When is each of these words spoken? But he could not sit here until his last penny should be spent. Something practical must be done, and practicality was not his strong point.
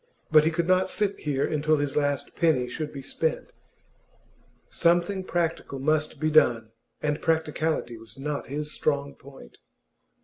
But 0.31 0.45
he 0.45 0.49
could 0.49 0.67
not 0.67 0.89
sit 0.89 1.19
here 1.19 1.45
until 1.45 1.77
his 1.77 1.95
last 1.95 2.35
penny 2.35 2.67
should 2.67 2.91
be 2.91 3.03
spent. 3.03 3.53
Something 4.67 5.23
practical 5.23 5.77
must 5.77 6.19
be 6.19 6.31
done, 6.31 6.71
and 7.03 7.21
practicality 7.21 7.99
was 7.99 8.17
not 8.17 8.47
his 8.47 8.71
strong 8.71 9.13
point. 9.13 9.59